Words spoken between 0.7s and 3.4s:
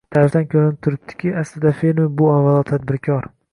turibdiki, aslida fermer bu avvalo— tadbirkor.